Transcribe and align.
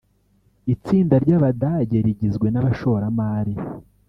Itsinda 0.73 1.15
ry’Abadage 1.23 1.97
rigizwe 2.05 2.47
n’abashoramari 2.49 3.55